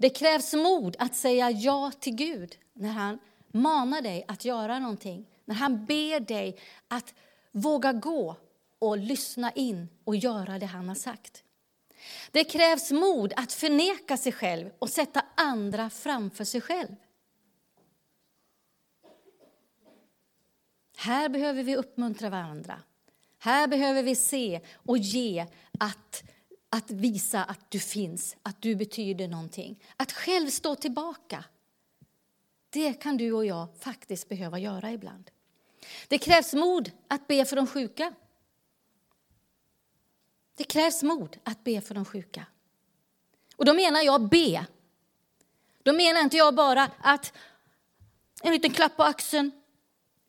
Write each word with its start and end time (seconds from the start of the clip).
Det 0.00 0.10
krävs 0.10 0.54
mod 0.54 0.96
att 0.98 1.14
säga 1.14 1.50
ja 1.50 1.92
till 2.00 2.14
Gud 2.14 2.58
när 2.72 2.90
han 2.90 3.18
manar 3.48 4.02
dig 4.02 4.24
att 4.28 4.44
göra 4.44 4.78
någonting. 4.78 5.26
När 5.44 5.54
han 5.54 5.84
ber 5.84 6.20
dig 6.20 6.58
att 6.88 7.14
våga 7.52 7.92
gå 7.92 8.36
och 8.78 8.98
lyssna 8.98 9.52
in 9.52 9.88
och 10.04 10.16
göra 10.16 10.58
det 10.58 10.66
han 10.66 10.88
har 10.88 10.94
sagt. 10.94 11.44
Det 12.30 12.44
krävs 12.44 12.90
mod 12.90 13.32
att 13.36 13.52
förneka 13.52 14.16
sig 14.16 14.32
själv 14.32 14.70
och 14.78 14.90
sätta 14.90 15.24
andra 15.34 15.90
framför 15.90 16.44
sig 16.44 16.60
själv. 16.60 16.96
Här 20.96 21.28
behöver 21.28 21.62
vi 21.62 21.76
uppmuntra 21.76 22.30
varandra. 22.30 22.82
Här 23.38 23.66
behöver 23.66 24.02
vi 24.02 24.14
se 24.14 24.60
och 24.74 24.98
ge 24.98 25.46
att, 25.78 26.22
att 26.70 26.90
visa 26.90 27.44
att 27.44 27.70
du 27.70 27.78
finns, 27.78 28.36
att 28.42 28.62
du 28.62 28.76
betyder 28.76 29.28
någonting. 29.28 29.84
Att 29.96 30.12
själv 30.12 30.50
stå 30.50 30.74
tillbaka. 30.74 31.44
Det 32.70 32.92
kan 32.92 33.16
du 33.16 33.32
och 33.32 33.46
jag 33.46 33.68
faktiskt 33.78 34.28
behöva 34.28 34.58
göra 34.58 34.92
ibland. 34.92 35.30
Det 36.08 36.18
krävs 36.18 36.54
mod 36.54 36.90
att 37.08 37.26
be 37.26 37.44
för 37.44 37.56
de 37.56 37.66
sjuka. 37.66 38.14
Det 40.54 40.64
krävs 40.64 41.02
mod 41.02 41.38
att 41.42 41.64
be 41.64 41.80
för 41.80 41.94
de 41.94 42.04
sjuka. 42.04 42.46
Och 43.56 43.64
då 43.64 43.74
menar 43.74 44.00
jag 44.00 44.28
be. 44.28 44.66
Då 45.82 45.92
menar 45.92 46.20
inte 46.20 46.36
jag 46.36 46.54
bara 46.54 46.90
att 46.98 47.32
en 48.42 48.52
liten 48.52 48.70
klapp 48.70 48.96
på 48.96 49.02
axeln. 49.02 49.50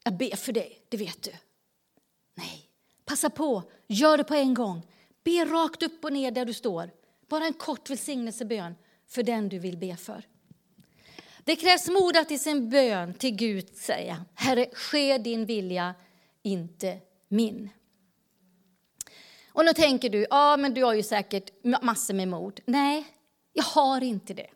Jag 0.04 0.18
ber 0.18 0.36
för 0.36 0.54
dig, 0.54 0.82
det 0.90 0.98
vet 0.98 1.24
du. 1.24 1.32
Nej, 2.34 2.70
passa 3.06 3.30
på, 3.30 3.64
gör 3.88 4.18
det 4.18 4.24
på 4.24 4.36
en 4.36 4.54
gång. 4.54 4.88
Be 5.24 5.46
rakt 5.46 5.84
upp 5.84 6.04
och 6.04 6.14
ner 6.14 6.32
där 6.32 6.46
du 6.46 6.54
står. 6.54 6.92
Bara 7.28 7.46
en 7.46 7.54
kort 7.54 7.90
välsignelsebön 7.90 8.76
för 9.08 9.24
den 9.24 9.50
du 9.50 9.60
vill 9.60 9.78
be 9.78 9.96
för. 9.96 10.24
Det 11.44 11.56
krävs 11.56 11.88
mod 11.88 12.18
att 12.18 12.32
i 12.32 12.38
sin 12.38 12.70
bön 12.70 13.14
till 13.14 13.36
Gud 13.36 13.76
säga 13.76 14.26
Herre, 14.34 14.70
ske 14.74 15.18
din 15.18 15.46
vilja, 15.46 15.96
inte 16.44 16.98
min. 17.28 17.70
Och 19.48 19.66
nu 19.66 19.74
tänker 19.74 20.10
du, 20.10 20.28
ja 20.30 20.58
men 20.58 20.74
du 20.74 20.84
har 20.84 20.94
ju 20.94 21.04
säkert 21.04 21.52
massor 21.82 22.14
med 22.14 22.28
mod. 22.28 22.60
Nej, 22.66 23.08
jag 23.54 23.64
har 23.64 24.04
inte 24.04 24.34
det. 24.34 24.50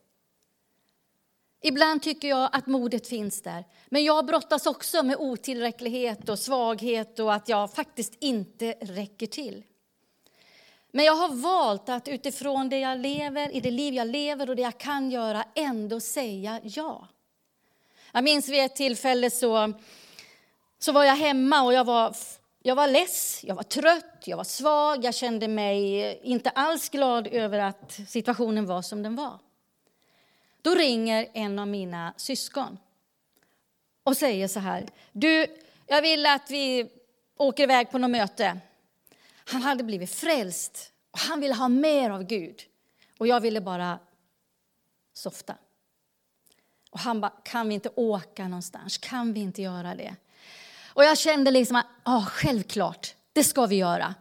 Ibland 1.62 2.02
tycker 2.02 2.28
jag 2.28 2.50
att 2.52 2.68
modet 2.68 3.08
finns 3.08 3.42
där. 3.42 3.66
Men 3.90 4.04
jag 4.04 4.26
brottas 4.26 4.66
också 4.66 5.04
med 5.04 5.16
otillräcklighet 5.20 6.30
och 6.30 6.40
svaghet 6.40 7.20
och 7.20 7.34
att 7.34 7.50
jag 7.50 7.74
faktiskt 7.74 8.18
inte 8.20 8.72
räcker 8.82 9.28
till. 9.28 9.64
Men 10.96 11.06
jag 11.06 11.16
har 11.16 11.30
valt 11.30 11.90
att 11.90 12.08
utifrån 12.08 12.70
det 12.70 12.80
jag 12.80 13.00
lever, 13.00 13.56
i 13.56 13.60
det 13.60 13.72
liv 13.72 13.94
jag 13.94 14.08
lever 14.08 14.50
och 14.50 14.56
det 14.56 14.62
jag 14.62 14.78
kan 14.78 15.12
göra, 15.12 15.44
ändå 15.56 16.00
säga 16.00 16.60
ja. 16.64 17.08
Jag 18.12 18.24
minns 18.24 18.50
vid 18.50 18.64
ett 18.64 18.76
tillfälle 18.76 19.30
så, 19.30 19.74
så 20.80 20.92
var 20.92 21.04
jag 21.04 21.16
hemma 21.16 21.64
och 21.64 21.74
jag 21.74 21.84
var, 21.84 22.16
jag 22.62 22.76
var 22.76 22.88
less, 22.88 23.44
jag 23.44 23.56
var 23.56 23.64
trött, 23.64 24.24
jag 24.26 24.38
var 24.38 24.44
svag, 24.44 25.06
jag 25.06 25.16
kände 25.16 25.48
mig 25.48 26.20
inte 26.24 26.50
alls 26.50 26.90
glad 26.90 27.28
över 27.28 27.60
att 27.60 28.00
situationen 28.08 28.66
var 28.66 28.82
som 28.82 29.04
den 29.04 29.16
var. 29.16 29.40
Då 30.62 30.76
ringer 30.76 31.28
en 31.34 31.60
av 31.60 31.68
mina 31.68 32.14
syskon 32.18 32.78
och 34.04 34.18
säger 34.18 34.48
så 34.48 34.60
här. 34.60 34.86
Du, 35.12 35.48
jag 35.88 36.02
vill 36.02 36.26
att 36.26 36.52
vi 36.52 36.90
åker 37.38 37.64
iväg 37.64 37.92
på 37.92 37.98
något 37.98 38.12
möte. 38.12 38.60
Han 39.46 39.62
hade 39.62 39.84
blivit 39.84 40.12
frälst 40.12 40.92
och 41.12 41.20
han 41.20 41.40
ville 41.40 41.54
ha 41.54 41.70
mer 41.70 42.10
av 42.10 42.24
Gud. 42.24 42.62
Och 43.18 43.28
jag 43.28 43.42
ville 43.42 43.62
bara 43.62 44.00
softa. 45.14 45.56
Och 46.92 47.00
han 47.00 47.22
bara, 47.22 47.34
kan 47.44 47.68
vi 47.68 47.74
inte 47.74 47.90
åka 47.96 48.48
någonstans? 48.48 48.98
Kan 48.98 49.34
vi 49.34 49.40
inte 49.40 49.62
göra 49.62 49.96
det? 49.96 50.16
Och 50.88 51.04
jag 51.04 51.18
kände 51.18 51.52
liksom 51.52 51.76
att, 51.76 51.86
ja, 52.06 52.26
självklart, 52.30 53.16
det 53.34 53.44
ska 53.44 53.66
vi 53.66 53.76
göra. 53.76 54.16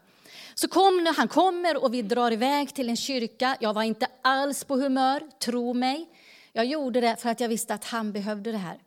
Så 0.55 0.69
kom, 0.69 1.15
han 1.17 1.29
kommer 1.29 1.85
och 1.85 1.95
vi 1.95 2.03
drar 2.03 2.31
iväg 2.31 2.75
till 2.75 2.89
en 2.89 2.97
kyrka. 2.97 3.57
Jag 3.61 3.73
var 3.73 3.83
inte 3.83 4.07
alls 4.23 4.65
på 4.65 4.77
humör, 4.77 5.31
tro 5.39 5.75
mig. 5.75 6.09
Jag 6.53 6.65
gjorde 6.65 7.01
det 7.01 7.17
för 7.17 7.29
att 7.29 7.41
jag 7.41 7.49
visste 7.49 7.75
att 7.75 7.85
han 7.85 8.13
behövde 8.13 8.53
det 8.53 8.59
här. 8.59 8.79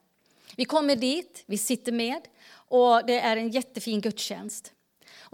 Vi 0.55 0.65
kommer 0.65 0.95
dit, 0.95 1.43
vi 1.45 1.57
sitter 1.57 1.91
med 1.91 2.21
och 2.51 3.05
det 3.05 3.19
är 3.19 3.37
en 3.37 3.49
jättefin 3.49 4.01
gudstjänst. 4.01 4.71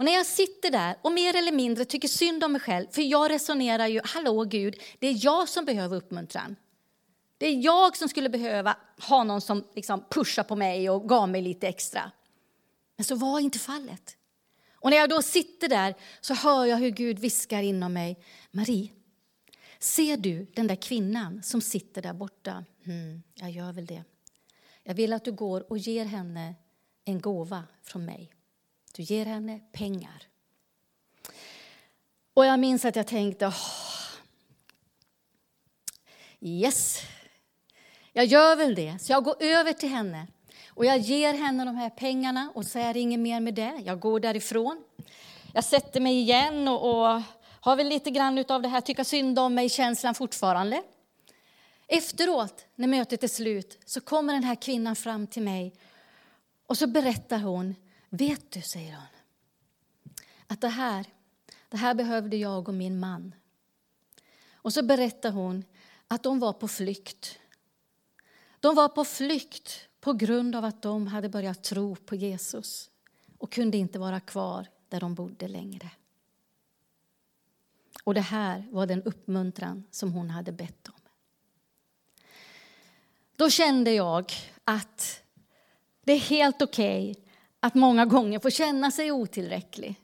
Och 0.02 0.06
när 0.06 0.12
jag 0.12 0.26
sitter 0.26 0.70
där 0.70 0.96
och 1.02 1.12
mer 1.12 1.36
eller 1.36 1.52
mindre 1.52 1.84
tycker 1.84 2.08
synd 2.08 2.44
om 2.44 2.52
mig 2.52 2.60
själv, 2.60 2.86
för 2.90 3.02
jag 3.02 3.30
resonerar 3.30 3.86
ju, 3.86 4.00
hallå 4.04 4.44
Gud, 4.44 4.82
det 4.98 5.06
är 5.06 5.24
jag 5.24 5.48
som 5.48 5.64
behöver 5.64 5.96
uppmuntran. 5.96 6.56
Det 7.38 7.46
är 7.46 7.64
jag 7.64 7.96
som 7.96 8.08
skulle 8.08 8.28
behöva 8.28 8.76
ha 9.08 9.24
någon 9.24 9.40
som 9.40 9.64
liksom 9.74 10.04
pushar 10.10 10.42
på 10.42 10.56
mig 10.56 10.90
och 10.90 11.08
gav 11.08 11.28
mig 11.28 11.42
lite 11.42 11.68
extra. 11.68 12.12
Men 12.96 13.04
så 13.04 13.14
var 13.14 13.40
inte 13.40 13.58
fallet. 13.58 14.16
Och 14.74 14.90
när 14.90 14.96
jag 14.96 15.10
då 15.10 15.22
sitter 15.22 15.68
där 15.68 15.94
så 16.20 16.34
hör 16.34 16.64
jag 16.64 16.76
hur 16.76 16.90
Gud 16.90 17.18
viskar 17.18 17.62
inom 17.62 17.92
mig, 17.92 18.24
Marie, 18.50 18.88
ser 19.78 20.16
du 20.16 20.46
den 20.54 20.66
där 20.66 20.76
kvinnan 20.76 21.42
som 21.42 21.60
sitter 21.60 22.02
där 22.02 22.14
borta? 22.14 22.64
Mm, 22.84 23.22
jag 23.34 23.50
gör 23.50 23.72
väl 23.72 23.86
det. 23.86 24.04
Jag 24.82 24.94
vill 24.94 25.12
att 25.12 25.24
du 25.24 25.32
går 25.32 25.70
och 25.70 25.78
ger 25.78 26.04
henne 26.04 26.54
en 27.04 27.20
gåva 27.20 27.64
från 27.82 28.04
mig. 28.04 28.32
Du 28.92 29.02
ger 29.02 29.26
henne 29.26 29.60
pengar. 29.72 30.22
Och 32.34 32.46
jag 32.46 32.60
minns 32.60 32.84
att 32.84 32.96
jag 32.96 33.06
tänkte, 33.06 33.46
oh, 33.46 33.54
yes, 36.40 37.02
jag 38.12 38.24
gör 38.24 38.56
väl 38.56 38.74
det. 38.74 38.98
Så 39.00 39.12
jag 39.12 39.24
går 39.24 39.42
över 39.42 39.72
till 39.72 39.88
henne 39.88 40.26
och 40.68 40.84
jag 40.84 40.98
ger 40.98 41.34
henne 41.34 41.64
de 41.64 41.76
här 41.76 41.90
pengarna 41.90 42.52
och 42.54 42.64
säger 42.64 42.96
inget 42.96 43.20
mer 43.20 43.40
med 43.40 43.54
det. 43.54 43.82
Jag 43.84 44.00
går 44.00 44.20
därifrån. 44.20 44.84
Jag 45.52 45.64
sätter 45.64 46.00
mig 46.00 46.18
igen 46.18 46.68
och, 46.68 46.90
och 46.90 47.22
har 47.60 47.76
väl 47.76 47.88
lite 47.88 48.10
grann 48.10 48.44
av 48.48 48.62
det 48.62 48.68
här 48.68 48.80
tycka 48.80 49.04
synd 49.04 49.38
om 49.38 49.54
mig-känslan 49.54 50.14
fortfarande. 50.14 50.82
Efteråt, 51.86 52.66
när 52.74 52.88
mötet 52.88 53.24
är 53.24 53.28
slut, 53.28 53.78
så 53.86 54.00
kommer 54.00 54.32
den 54.32 54.44
här 54.44 54.54
kvinnan 54.54 54.96
fram 54.96 55.26
till 55.26 55.42
mig 55.42 55.74
och 56.66 56.78
så 56.78 56.86
berättar 56.86 57.38
hon 57.38 57.74
Vet 58.14 58.50
du, 58.50 58.62
säger 58.62 58.94
hon, 58.94 59.06
att 60.46 60.60
det 60.60 60.68
här, 60.68 61.06
det 61.68 61.76
här 61.76 61.94
behövde 61.94 62.36
jag 62.36 62.68
och 62.68 62.74
min 62.74 63.00
man. 63.00 63.34
Och 64.54 64.72
så 64.72 64.82
berättar 64.82 65.30
hon 65.30 65.64
att 66.08 66.22
de 66.22 66.38
var 66.38 66.52
på 66.52 66.68
flykt. 66.68 67.38
De 68.60 68.74
var 68.74 68.88
på 68.88 69.04
flykt 69.04 69.88
på 70.00 70.12
grund 70.12 70.56
av 70.56 70.64
att 70.64 70.82
de 70.82 71.06
hade 71.06 71.28
börjat 71.28 71.64
tro 71.64 71.96
på 71.96 72.14
Jesus 72.14 72.90
och 73.38 73.52
kunde 73.52 73.76
inte 73.76 73.98
vara 73.98 74.20
kvar 74.20 74.68
där 74.88 75.00
de 75.00 75.14
bodde 75.14 75.48
längre. 75.48 75.90
Och 78.04 78.14
det 78.14 78.20
här 78.20 78.68
var 78.70 78.86
den 78.86 79.02
uppmuntran 79.02 79.84
som 79.90 80.12
hon 80.12 80.30
hade 80.30 80.52
bett 80.52 80.88
om. 80.88 81.00
Då 83.36 83.50
kände 83.50 83.92
jag 83.92 84.32
att 84.64 85.22
det 86.04 86.12
är 86.12 86.20
helt 86.20 86.62
okej 86.62 87.10
okay 87.10 87.31
att 87.62 87.74
många 87.74 88.06
gånger 88.06 88.38
få 88.38 88.50
känna 88.50 88.90
sig 88.90 89.12
otillräcklig 89.12 89.94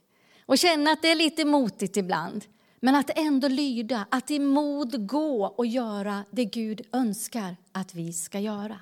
och 0.47 0.59
känna 0.59 0.91
att 0.91 1.03
det 1.03 1.09
är 1.11 1.15
lite 1.15 1.45
motigt 1.45 1.97
ibland. 1.97 2.45
Men 2.81 2.95
att 2.95 3.19
ändå 3.19 3.49
lyda, 3.49 4.07
att 4.11 4.31
i 4.31 4.39
mod 4.39 5.07
gå 5.07 5.47
och 5.47 5.67
göra 5.67 6.25
det 6.31 6.45
Gud 6.45 6.81
önskar 6.93 7.57
att 7.73 7.95
vi 7.95 8.13
ska 8.13 8.41
göra. 8.41 8.81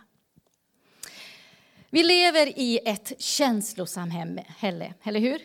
Vi 1.91 2.03
lever 2.03 2.59
i 2.59 2.81
ett 2.85 3.13
känslosamhälle, 3.19 4.95
eller 5.03 5.21
hur? 5.21 5.41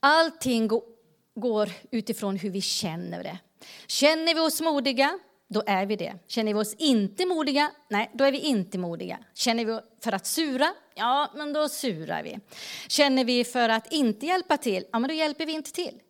Allting 0.00 0.68
går 1.34 1.70
utifrån 1.90 2.36
hur 2.36 2.50
vi 2.50 2.60
känner 2.60 3.22
det. 3.22 3.38
Känner 3.86 4.34
vi 4.34 4.40
oss 4.40 4.60
modiga, 4.60 5.18
då 5.52 5.62
är 5.66 5.86
vi 5.86 5.96
det. 5.96 6.14
Känner 6.26 6.54
vi 6.54 6.60
oss 6.60 6.74
inte 6.74 7.26
modiga, 7.26 7.70
nej, 7.88 8.10
då 8.14 8.24
är 8.24 8.32
vi 8.32 8.38
inte 8.38 8.78
modiga. 8.78 9.18
Känner 9.34 9.64
vi 9.64 9.80
för 10.00 10.12
att 10.12 10.26
sura, 10.26 10.74
ja, 10.94 11.30
men 11.34 11.52
då 11.52 11.68
surar 11.68 12.22
vi. 12.22 12.38
Känner 12.88 13.24
vi 13.24 13.44
för 13.44 13.68
att 13.68 13.92
inte 13.92 14.26
hjälpa 14.26 14.56
till, 14.56 14.84
ja, 14.92 14.98
men 14.98 15.08
då 15.08 15.14
hjälper 15.14 15.46
vi 15.46 15.52
inte 15.52 15.72
till. 15.72 16.00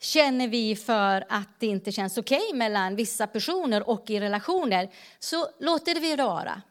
Känner 0.00 0.48
vi 0.48 0.76
för 0.76 1.24
att 1.28 1.60
det 1.60 1.66
inte 1.66 1.92
känns 1.92 2.18
okej 2.18 2.42
okay 2.42 2.58
mellan 2.58 2.96
vissa 2.96 3.26
personer 3.26 3.88
och 3.88 4.10
i 4.10 4.20
relationer, 4.20 4.90
så 5.18 5.48
låter 5.60 6.00
vi 6.00 6.16
det 6.16 6.22
vara. 6.22 6.62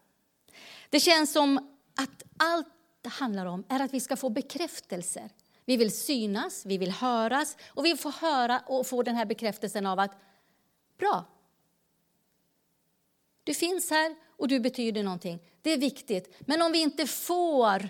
Det 0.90 1.00
känns 1.00 1.32
som 1.32 1.58
att 1.96 2.24
allt 2.38 2.68
det 3.02 3.10
handlar 3.10 3.46
om 3.46 3.64
är 3.70 3.80
att 3.80 3.94
vi 3.94 4.00
ska 4.00 4.16
få 4.16 4.30
bekräftelser. 4.30 5.30
Vi 5.66 5.78
vill 5.78 5.98
synas, 5.98 6.66
vi 6.66 6.78
vill 6.78 6.92
höras 6.92 7.58
och 7.68 7.86
vi 7.86 7.98
får 7.98 8.12
höra 8.12 8.60
och 8.66 8.88
få 8.88 9.04
den 9.04 9.16
här 9.16 9.26
bekräftelsen 9.26 9.86
av 9.86 10.00
att 10.00 10.12
bra, 11.00 11.26
du 13.48 13.54
finns 13.54 13.90
här 13.90 14.16
och 14.38 14.48
du 14.48 14.60
betyder 14.60 15.04
någonting. 15.04 15.40
Det 15.62 15.74
är 15.74 15.78
viktigt. 15.78 16.36
Men 16.40 16.62
om 16.62 16.72
vi 16.72 16.82
inte 16.82 17.08
får 17.08 17.90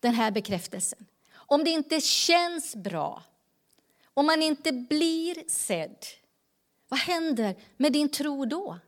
den 0.00 0.14
här 0.14 0.30
bekräftelsen, 0.30 1.06
om 1.32 1.64
det 1.64 1.70
inte 1.70 2.00
känns 2.00 2.76
bra, 2.76 3.22
om 4.14 4.26
man 4.26 4.42
inte 4.42 4.72
blir 4.72 5.48
sedd, 5.48 5.96
vad 6.88 7.00
händer 7.00 7.56
med 7.76 7.92
din 7.92 8.08
tro 8.08 8.44
då? 8.44 8.78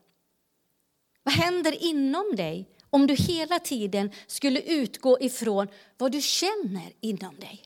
Vad 1.23 1.33
händer 1.33 1.83
inom 1.83 2.35
dig 2.35 2.69
om 2.89 3.07
du 3.07 3.15
hela 3.15 3.59
tiden 3.59 4.11
skulle 4.27 4.61
utgå 4.61 5.19
ifrån 5.19 5.67
vad 5.97 6.11
du 6.11 6.21
känner 6.21 6.93
inom 6.99 7.35
dig? 7.39 7.63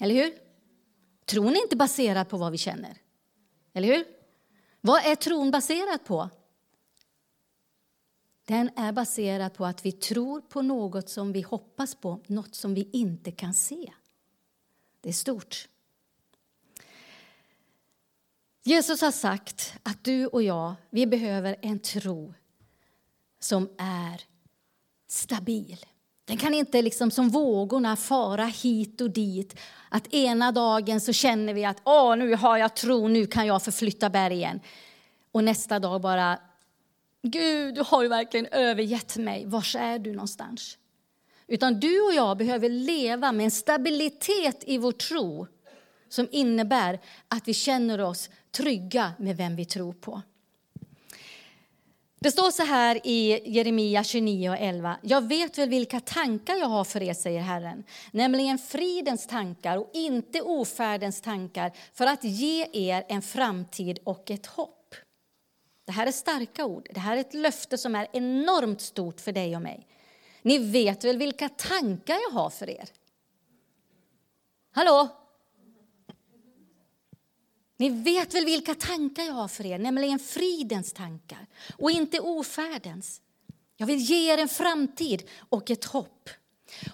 Eller 0.00 0.14
hur? 0.14 0.38
Tron 1.24 1.56
är 1.56 1.62
inte 1.62 1.76
baserad 1.76 2.28
på 2.28 2.36
vad 2.36 2.52
vi 2.52 2.58
känner. 2.58 2.98
Eller 3.72 3.88
hur? 3.88 4.04
Vad 4.80 5.06
är 5.06 5.14
tron 5.14 5.50
baserad 5.50 6.04
på? 6.04 6.30
Den 8.44 8.70
är 8.76 8.92
baserad 8.92 9.54
på 9.54 9.66
att 9.66 9.86
vi 9.86 9.92
tror 9.92 10.40
på 10.40 10.62
något 10.62 11.08
som 11.08 11.32
vi 11.32 11.40
hoppas 11.40 11.94
på, 11.94 12.20
något 12.26 12.54
som 12.54 12.74
vi 12.74 12.90
inte 12.92 13.30
kan 13.30 13.54
se. 13.54 13.92
Det 15.00 15.08
är 15.08 15.12
stort. 15.12 15.68
Jesus 18.62 19.00
har 19.00 19.10
sagt 19.10 19.74
att 19.82 20.04
du 20.04 20.26
och 20.26 20.42
jag, 20.42 20.74
vi 20.90 21.06
behöver 21.06 21.56
en 21.62 21.78
tro 21.78 22.34
som 23.38 23.68
är 23.78 24.22
stabil. 25.08 25.86
Den 26.24 26.36
kan 26.36 26.54
inte 26.54 26.82
liksom 26.82 27.10
som 27.10 27.28
vågorna 27.28 27.96
fara 27.96 28.44
hit 28.44 29.00
och 29.00 29.10
dit. 29.10 29.60
Att 29.88 30.14
ena 30.14 30.52
dagen 30.52 31.00
så 31.00 31.12
känner 31.12 31.54
vi 31.54 31.64
att 31.64 31.80
Åh, 31.84 32.16
nu 32.16 32.34
har 32.34 32.56
jag 32.56 32.76
tro, 32.76 33.08
nu 33.08 33.26
kan 33.26 33.46
jag 33.46 33.62
förflytta 33.62 34.10
bergen. 34.10 34.60
Och 35.32 35.44
nästa 35.44 35.78
dag 35.78 36.00
bara, 36.00 36.38
Gud, 37.26 37.74
du 37.74 37.82
har 37.86 38.02
ju 38.02 38.08
verkligen 38.08 38.46
övergett 38.46 39.16
mig. 39.16 39.44
Var 39.46 39.76
är 39.76 39.98
du 39.98 40.12
någonstans? 40.12 40.78
Utan 41.46 41.80
du 41.80 42.00
och 42.00 42.14
jag 42.14 42.36
behöver 42.36 42.68
leva 42.68 43.32
med 43.32 43.44
en 43.44 43.50
stabilitet 43.50 44.64
i 44.66 44.78
vår 44.78 44.92
tro 44.92 45.46
som 46.08 46.28
innebär 46.30 47.00
att 47.28 47.48
vi 47.48 47.54
känner 47.54 48.00
oss 48.00 48.30
trygga 48.50 49.12
med 49.18 49.36
vem 49.36 49.56
vi 49.56 49.64
tror 49.64 49.92
på. 49.92 50.22
Det 52.20 52.30
står 52.30 52.50
så 52.50 52.62
här 52.62 53.00
i 53.04 53.50
Jeremia 53.50 54.04
29 54.04 54.50
och 54.50 54.56
11. 54.58 54.96
Jag 55.02 55.28
vet 55.28 55.58
väl 55.58 55.68
vilka 55.68 56.00
tankar 56.00 56.54
jag 56.54 56.66
har 56.66 56.84
för 56.84 57.02
er, 57.02 57.14
säger 57.14 57.40
Herren, 57.40 57.84
nämligen 58.10 58.58
fridens 58.58 59.26
tankar 59.26 59.76
och 59.76 59.90
inte 59.92 60.40
ofärdens 60.40 61.20
tankar 61.20 61.72
för 61.92 62.06
att 62.06 62.24
ge 62.24 62.66
er 62.72 63.04
en 63.08 63.22
framtid 63.22 63.98
och 64.04 64.30
ett 64.30 64.46
hopp. 64.46 64.83
Det 65.84 65.92
här 65.92 66.06
är 66.06 66.12
starka 66.12 66.64
ord. 66.64 66.88
Det 66.94 67.00
här 67.00 67.16
är 67.16 67.20
ett 67.20 67.34
löfte 67.34 67.78
som 67.78 67.94
är 67.94 68.08
enormt 68.12 68.80
stort 68.80 69.20
för 69.20 69.32
dig 69.32 69.56
och 69.56 69.62
mig. 69.62 69.86
Ni 70.42 70.58
vet 70.58 71.04
väl 71.04 71.18
vilka 71.18 71.48
tankar 71.48 72.14
jag 72.14 72.30
har 72.30 72.50
för 72.50 72.70
er? 72.70 72.88
Hallå? 74.72 75.08
Ni 77.76 77.90
vet 77.90 78.34
väl 78.34 78.44
vilka 78.44 78.74
tankar 78.74 79.22
jag 79.22 79.32
har 79.32 79.48
för 79.48 79.66
er, 79.66 79.78
nämligen 79.78 80.18
fridens 80.18 80.92
tankar 80.92 81.46
och 81.78 81.90
inte 81.90 82.20
ofärdens. 82.20 83.20
Jag 83.76 83.86
vill 83.86 83.98
ge 83.98 84.32
er 84.32 84.38
en 84.38 84.48
framtid 84.48 85.28
och 85.48 85.70
ett 85.70 85.84
hopp. 85.84 86.30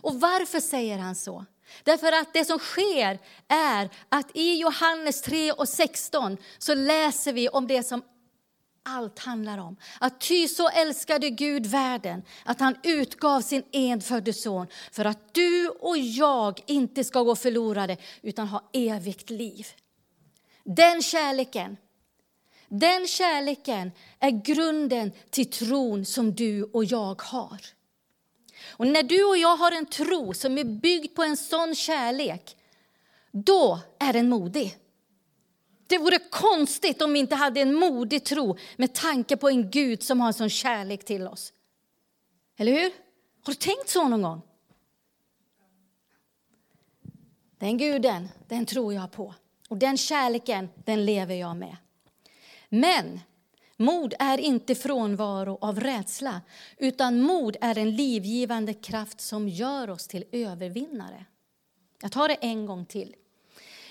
Och 0.00 0.20
varför 0.20 0.60
säger 0.60 0.98
han 0.98 1.16
så? 1.16 1.44
Därför 1.84 2.12
att 2.12 2.32
det 2.32 2.44
som 2.44 2.58
sker 2.58 3.18
är 3.48 3.90
att 4.08 4.36
i 4.36 4.54
Johannes 4.54 5.22
3 5.22 5.52
och 5.52 5.68
16 5.68 6.36
så 6.58 6.74
läser 6.74 7.32
vi 7.32 7.48
om 7.48 7.66
det 7.66 7.82
som 7.82 8.02
allt 8.82 9.18
handlar 9.18 9.58
om. 9.58 9.76
Att 10.00 10.20
ty 10.20 10.48
så 10.48 10.68
älskade 10.68 11.30
Gud 11.30 11.66
världen 11.66 12.22
att 12.44 12.60
han 12.60 12.76
utgav 12.82 13.40
sin 13.40 13.62
enfödde 13.72 14.32
son 14.32 14.66
för 14.92 15.04
att 15.04 15.34
du 15.34 15.68
och 15.68 15.98
jag 15.98 16.60
inte 16.66 17.04
ska 17.04 17.22
gå 17.22 17.36
förlorade 17.36 17.96
utan 18.22 18.48
ha 18.48 18.70
evigt 18.72 19.30
liv. 19.30 19.66
Den 20.64 21.02
kärleken, 21.02 21.76
den 22.68 23.06
kärleken 23.06 23.92
är 24.18 24.30
grunden 24.30 25.12
till 25.30 25.50
tron 25.50 26.04
som 26.04 26.34
du 26.34 26.62
och 26.62 26.84
jag 26.84 27.22
har. 27.22 27.60
Och 28.68 28.86
när 28.86 29.02
du 29.02 29.24
och 29.24 29.36
jag 29.36 29.56
har 29.56 29.72
en 29.72 29.86
tro 29.86 30.34
som 30.34 30.58
är 30.58 30.64
byggd 30.64 31.14
på 31.14 31.22
en 31.22 31.36
sån 31.36 31.74
kärlek, 31.74 32.56
då 33.32 33.80
är 33.98 34.12
den 34.12 34.28
modig. 34.28 34.76
Det 35.90 35.98
vore 35.98 36.18
konstigt 36.18 37.02
om 37.02 37.12
vi 37.12 37.18
inte 37.18 37.34
hade 37.34 37.60
en 37.60 37.74
modig 37.74 38.24
tro 38.24 38.56
med 38.76 38.94
tanke 38.94 39.36
på 39.36 39.48
en 39.48 39.70
Gud 39.70 40.02
som 40.02 40.20
har 40.20 40.26
en 40.26 40.34
sån 40.34 40.50
kärlek 40.50 41.04
till 41.04 41.26
oss. 41.26 41.52
Eller 42.56 42.72
hur? 42.72 42.90
Har 43.42 43.52
du 43.52 43.54
tänkt 43.54 43.88
så 43.88 44.08
någon 44.08 44.22
gång? 44.22 44.42
Den 47.58 47.78
guden, 47.78 48.28
den 48.48 48.66
tror 48.66 48.94
jag 48.94 49.12
på. 49.12 49.34
Och 49.68 49.76
den 49.76 49.96
kärleken, 49.96 50.68
den 50.84 51.04
lever 51.04 51.34
jag 51.34 51.56
med. 51.56 51.76
Men 52.68 53.20
mod 53.76 54.14
är 54.18 54.38
inte 54.38 54.74
frånvaro 54.74 55.58
av 55.60 55.80
rädsla, 55.80 56.40
utan 56.78 57.20
mod 57.20 57.56
är 57.60 57.78
en 57.78 57.96
livgivande 57.96 58.74
kraft 58.74 59.20
som 59.20 59.48
gör 59.48 59.90
oss 59.90 60.06
till 60.06 60.24
övervinnare. 60.32 61.24
Jag 62.02 62.12
tar 62.12 62.28
det 62.28 62.34
en 62.34 62.66
gång 62.66 62.86
till. 62.86 63.14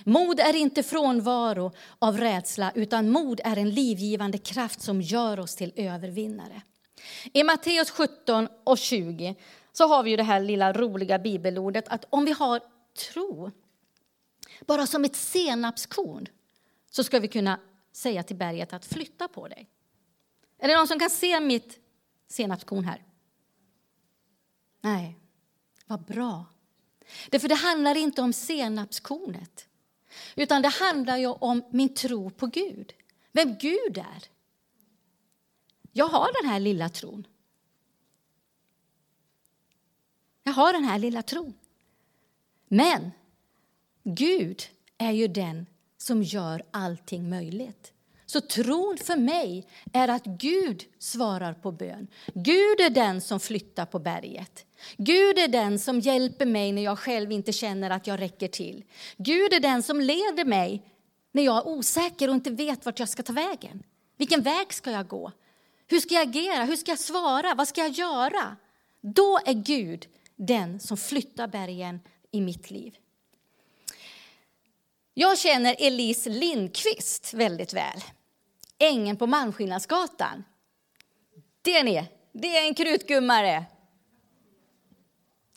Mod 0.04 0.40
är 0.40 0.56
inte 0.56 0.84
frånvaro 0.84 1.72
av 2.00 2.18
rädsla, 2.18 2.72
utan 2.76 3.10
mod 3.10 3.42
är 3.44 3.58
en 3.58 3.70
livgivande 3.70 4.38
kraft 4.38 4.82
som 4.82 5.02
gör 5.02 5.40
oss 5.40 5.56
till 5.56 5.74
övervinnare. 5.76 6.62
I 7.34 7.44
Matteus 7.44 7.90
17 7.90 8.48
och 8.64 8.78
20 8.78 9.36
så 9.72 9.88
har 9.88 10.04
vi 10.04 10.10
ju 10.10 10.18
det 10.18 10.24
här 10.24 10.40
lilla 10.40 10.74
roliga 10.74 11.20
bibelordet 11.20 11.88
att 11.88 12.06
om 12.10 12.26
vi 12.26 12.32
har 12.32 12.62
tro 13.14 13.52
bara 14.66 14.88
som 14.88 15.06
ett 15.06 15.16
senapskorn 15.16 16.28
så 16.92 17.04
ska 17.04 17.20
vi 17.20 17.28
kunna 17.28 17.60
säga 17.92 18.24
till 18.24 18.36
berget 18.36 18.74
att 18.74 18.86
flytta 18.86 19.28
på 19.28 19.48
dig. 19.48 19.70
Är 20.60 20.68
det 20.68 20.76
någon 20.78 20.88
som 20.88 21.00
kan 21.00 21.10
se 21.10 21.40
mitt 21.40 21.80
senapskorn 22.28 22.84
här? 22.84 23.04
Nej, 24.82 25.20
vad 25.86 26.06
bra. 26.06 26.46
Därför 27.30 27.48
det 27.48 27.56
handlar 27.56 27.98
inte 27.98 28.22
om 28.22 28.34
senapskornet, 28.34 29.68
utan 30.36 30.62
det 30.62 30.68
handlar 30.68 31.18
ju 31.18 31.28
om 31.28 31.64
min 31.72 31.94
tro 31.94 32.30
på 32.30 32.48
Gud, 32.48 32.94
vem 33.32 33.56
Gud 33.58 33.98
är. 33.98 34.24
Jag 35.92 36.08
har 36.08 36.42
den 36.42 36.52
här 36.52 36.60
lilla 36.60 36.90
tron. 36.90 37.28
Jag 40.44 40.54
har 40.54 40.74
den 40.74 40.84
här 40.84 41.00
lilla 41.00 41.22
tron. 41.22 41.54
Men 42.68 43.12
Gud 44.04 44.62
är 44.98 45.12
ju 45.12 45.28
den 45.28 45.66
som 45.98 46.24
gör 46.24 46.64
allting 46.72 47.30
möjligt. 47.30 47.94
Så 48.32 48.42
tron 48.42 48.98
för 48.98 49.16
mig 49.16 49.68
är 49.94 50.08
att 50.08 50.26
Gud 50.26 50.84
svarar 51.00 51.54
på 51.54 51.72
bön. 51.72 52.08
Gud 52.34 52.80
är 52.80 52.90
den 52.90 53.22
som 53.22 53.40
flyttar 53.40 53.86
på 53.86 54.00
berget. 54.00 54.66
Gud 54.98 55.40
är 55.40 55.48
den 55.48 55.80
som 55.80 56.00
hjälper 56.00 56.46
mig 56.46 56.72
när 56.72 56.82
jag 56.82 57.00
själv 57.00 57.32
inte 57.32 57.52
känner 57.52 57.90
att 57.90 58.08
jag 58.08 58.22
räcker 58.22 58.48
till. 58.48 58.84
Gud 59.18 59.54
är 59.54 59.60
den 59.60 59.84
som 59.84 60.02
leder 60.02 60.46
mig 60.46 60.84
när 61.32 61.44
jag 61.44 61.58
är 61.58 61.68
osäker 61.68 62.28
och 62.28 62.36
inte 62.36 62.50
vet 62.50 62.86
vart 62.86 63.00
jag 63.00 63.10
ska 63.10 63.24
ta 63.24 63.34
vägen. 63.34 63.84
Vilken 64.18 64.42
väg 64.42 64.74
ska 64.74 64.92
jag 64.92 65.08
gå? 65.08 65.32
Hur 65.88 66.00
ska 66.00 66.16
jag 66.16 66.28
agera? 66.28 66.64
Hur 66.64 66.76
ska 66.76 66.92
jag 66.92 67.00
svara? 67.00 67.56
Vad 67.56 67.68
ska 67.68 67.82
jag 67.82 67.92
göra? 67.92 68.56
Då 69.02 69.40
är 69.46 69.54
Gud 69.54 70.08
den 70.36 70.80
som 70.80 70.98
flyttar 70.98 71.48
bergen 71.48 72.00
i 72.32 72.42
mitt 72.42 72.72
liv. 72.72 72.96
Jag 75.14 75.38
känner 75.38 75.76
Elise 75.80 76.30
Lindqvist 76.30 77.34
väldigt 77.34 77.74
väl. 77.74 78.04
Ängen 78.80 79.18
på 79.18 79.28
Malmskillnadsgatan. 79.28 80.44
Det 81.62 81.84
ni! 81.84 82.10
Det 82.32 82.58
är 82.58 82.68
en 82.68 82.74
krutgummare. 82.74 83.66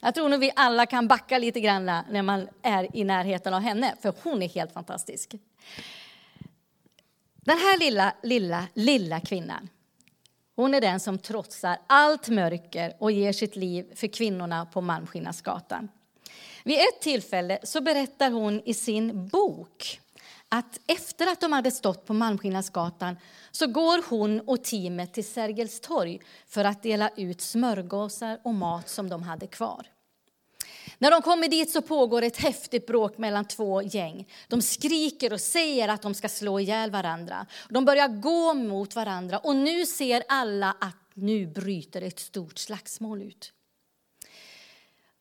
Jag 0.03 0.15
tror 0.15 0.29
nog 0.29 0.41
vi 0.41 0.53
alla 0.57 0.87
kan 0.87 1.09
backa 1.09 1.39
lite 1.39 1.61
grann 1.61 1.87
när 1.87 2.23
man 2.23 2.49
är 2.63 2.97
i 2.97 3.05
närheten 3.05 3.55
av 3.55 3.61
henne, 3.61 3.97
för 4.01 4.15
hon 4.23 4.43
är 4.43 4.49
helt 4.49 4.73
fantastisk. 4.73 5.35
Den 7.35 7.59
här 7.59 7.79
lilla, 7.79 8.15
lilla, 8.23 8.69
lilla 8.75 9.21
kvinnan, 9.21 9.69
hon 10.57 10.75
är 10.75 10.81
den 10.81 11.01
som 11.01 11.19
trotsar 11.19 11.79
allt 11.87 12.29
mörker 12.29 12.97
och 12.99 13.13
ger 13.13 13.33
sitt 13.33 13.57
liv 13.57 13.95
för 13.95 14.07
kvinnorna 14.07 14.67
på 14.67 14.81
Malmskillnadsgatan. 14.81 15.89
Vid 16.65 16.79
ett 16.79 17.01
tillfälle 17.01 17.59
så 17.63 17.81
berättar 17.81 18.31
hon 18.31 18.63
i 18.65 18.75
sin 18.75 19.29
bok 19.29 20.01
att 20.55 20.81
efter 20.87 21.27
att 21.27 21.41
de 21.41 21.53
hade 21.53 21.71
stått 21.71 22.07
på 22.07 22.15
Malmskillnadsgatan 22.15 23.17
så 23.51 23.67
går 23.67 24.03
hon 24.09 24.41
och 24.41 24.65
teamet 24.65 25.15
till 25.15 25.25
Sergels 25.25 25.81
torg 25.81 26.21
för 26.49 26.65
att 26.65 26.83
dela 26.83 27.11
ut 27.17 27.41
smörgåsar 27.41 28.41
och 28.43 28.55
mat 28.55 28.89
som 28.89 29.09
de 29.09 29.23
hade 29.23 29.47
kvar. 29.47 29.87
När 30.99 31.11
de 31.11 31.23
kommer 31.23 31.49
dit 31.49 31.71
så 31.71 31.83
pågår 31.83 32.23
ett 32.23 32.37
häftigt 32.37 32.87
bråk 32.87 33.19
mellan 33.19 33.45
två 33.45 33.83
gäng. 33.83 34.29
De 34.49 34.63
skriker 34.63 35.33
och 35.33 35.41
säger 35.41 35.89
att 35.89 36.03
de 36.03 36.15
ska 36.15 36.29
slå 36.29 36.61
ihjäl 36.61 36.91
varandra. 36.91 37.47
De 37.69 37.85
börjar 37.85 38.09
gå 38.09 38.55
mot 38.55 38.95
varandra 38.95 39.39
och 39.39 39.57
nu 39.57 39.87
ser 39.87 40.23
alla 40.29 40.77
att 40.81 40.97
nu 41.15 41.47
bryter 41.47 42.03
ett 42.03 42.21
stort 42.21 42.59
slagsmål 42.59 43.23
ut 43.23 43.53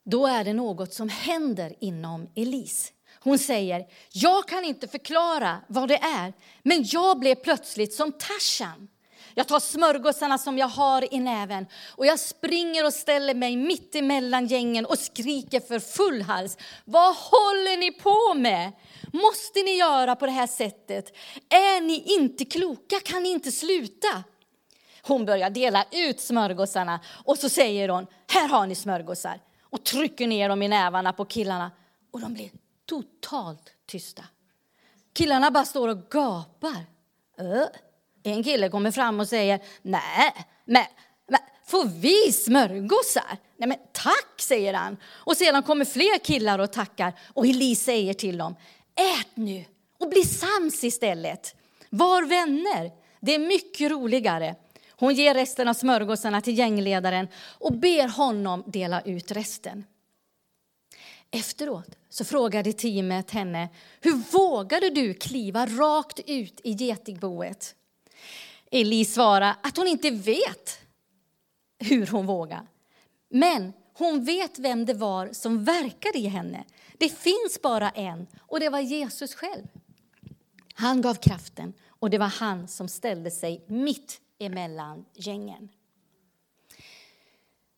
då 0.03 0.27
är 0.27 0.43
det 0.43 0.53
något 0.53 0.93
som 0.93 1.09
händer 1.09 1.75
inom 1.79 2.27
Elise. 2.35 2.91
Hon 3.23 3.39
säger, 3.39 3.85
jag 4.13 4.47
kan 4.47 4.65
inte 4.65 4.87
förklara 4.87 5.57
vad 5.67 5.87
det 5.87 5.97
är, 5.97 6.33
men 6.63 6.83
jag 6.85 7.19
blev 7.19 7.35
plötsligt 7.35 7.93
som 7.93 8.11
Tarzan. 8.11 8.87
Jag 9.35 9.47
tar 9.47 9.59
smörgåsarna 9.59 10.37
som 10.37 10.57
jag 10.57 10.67
har 10.67 11.13
i 11.13 11.19
näven 11.19 11.65
och 11.87 12.05
jag 12.05 12.19
springer 12.19 12.85
och 12.85 12.93
ställer 12.93 13.33
mig 13.33 13.57
mitt 13.57 13.95
emellan 13.95 14.47
gängen 14.47 14.85
och 14.85 14.99
skriker 14.99 15.59
för 15.59 15.79
full 15.79 16.21
hals. 16.21 16.57
Vad 16.85 17.15
håller 17.15 17.77
ni 17.77 17.91
på 17.91 18.33
med? 18.33 18.71
Måste 19.13 19.63
ni 19.63 19.77
göra 19.77 20.15
på 20.15 20.25
det 20.25 20.31
här 20.31 20.47
sättet? 20.47 21.17
Är 21.49 21.81
ni 21.81 22.03
inte 22.19 22.45
kloka? 22.45 22.99
Kan 22.99 23.23
ni 23.23 23.29
inte 23.29 23.51
sluta? 23.51 24.23
Hon 25.01 25.25
börjar 25.25 25.49
dela 25.49 25.85
ut 25.91 26.19
smörgåsarna 26.21 26.99
och 27.25 27.37
så 27.37 27.49
säger 27.49 27.89
hon, 27.89 28.07
här 28.27 28.47
har 28.47 28.67
ni 28.67 28.75
smörgåsar 28.75 29.39
och 29.61 29.83
trycker 29.83 30.27
ner 30.27 30.49
dem 30.49 30.61
i 30.61 30.67
nävarna 30.67 31.13
på 31.13 31.25
killarna 31.25 31.71
och 32.11 32.19
de 32.19 32.33
blir 32.33 32.49
totalt 32.91 33.73
tysta. 33.85 34.23
Killarna 35.13 35.51
bara 35.51 35.65
står 35.65 35.87
och 35.87 36.09
gapar. 36.09 36.85
En 38.23 38.43
kille 38.43 38.69
kommer 38.69 38.91
fram 38.91 39.19
och 39.19 39.27
säger, 39.27 39.59
nej, 39.81 40.33
men, 40.65 40.83
men 41.27 41.39
får 41.65 41.85
vi 41.85 42.31
smörgåsar? 42.31 43.37
Nej 43.57 43.69
men 43.69 43.77
tack, 43.91 44.41
säger 44.41 44.73
han. 44.73 44.97
Och 45.05 45.37
sedan 45.37 45.63
kommer 45.63 45.85
fler 45.85 46.19
killar 46.19 46.59
och 46.59 46.73
tackar 46.73 47.13
och 47.33 47.45
Elise 47.45 47.83
säger 47.83 48.13
till 48.13 48.37
dem, 48.37 48.55
ät 48.95 49.35
nu 49.35 49.65
och 49.99 50.09
bli 50.09 50.23
sams 50.23 50.83
istället. 50.83 51.55
Var 51.89 52.23
vänner, 52.23 52.91
det 53.19 53.35
är 53.35 53.39
mycket 53.39 53.91
roligare. 53.91 54.55
Hon 54.89 55.13
ger 55.13 55.33
resten 55.33 55.67
av 55.67 55.73
smörgåsarna 55.73 56.41
till 56.41 56.57
gängledaren 56.57 57.27
och 57.59 57.73
ber 57.73 58.07
honom 58.07 58.63
dela 58.67 59.01
ut 59.01 59.31
resten. 59.31 59.85
Efteråt 61.31 61.97
så 62.09 62.25
frågade 62.25 62.73
teamet 62.73 63.31
henne, 63.31 63.69
hur 64.01 64.15
vågade 64.31 64.89
du 64.89 65.13
kliva 65.13 65.65
rakt 65.65 66.19
ut 66.19 66.61
i 66.63 66.71
getingboet? 66.71 67.75
Elise 68.71 69.13
svarade 69.13 69.55
att 69.63 69.77
hon 69.77 69.87
inte 69.87 70.11
vet 70.11 70.79
hur 71.79 72.07
hon 72.07 72.25
vågade. 72.25 72.67
Men 73.29 73.73
hon 73.93 74.25
vet 74.25 74.59
vem 74.59 74.85
det 74.85 74.93
var 74.93 75.29
som 75.33 75.63
verkade 75.63 76.17
i 76.17 76.27
henne. 76.27 76.63
Det 76.97 77.09
finns 77.09 77.61
bara 77.61 77.89
en, 77.89 78.27
och 78.39 78.59
det 78.59 78.69
var 78.69 78.79
Jesus 78.79 79.35
själv. 79.35 79.67
Han 80.73 81.01
gav 81.01 81.15
kraften, 81.15 81.73
och 81.87 82.09
det 82.09 82.17
var 82.17 82.27
han 82.27 82.67
som 82.67 82.87
ställde 82.87 83.31
sig 83.31 83.63
mitt 83.67 84.21
emellan 84.39 85.05
gängen. 85.13 85.69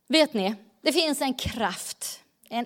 Vet 0.08 0.34
ni, 0.34 0.56
det 0.82 0.94
finns 0.94 1.22
en 1.22 1.34
kraft, 1.34 2.24
en 2.50 2.66